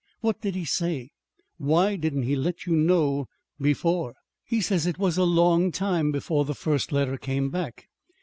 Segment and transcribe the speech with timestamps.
[0.21, 1.11] What did he say?
[1.59, 3.27] Why didn't he let you know
[3.59, 7.85] before?" "He says it was a long time before the first letter came back.